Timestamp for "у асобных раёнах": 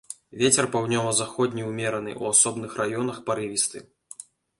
2.23-3.21